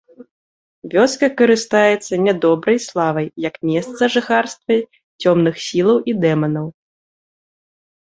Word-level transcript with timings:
Вёска 0.93 1.27
карыстаецца 1.41 2.13
нядобрай 2.29 2.79
славай 2.87 3.27
як 3.49 3.55
месца 3.71 4.03
жыхарства 4.17 4.81
цёмных 5.21 5.55
сілаў 5.69 5.97
і 6.11 6.21
дэманаў. 6.27 6.67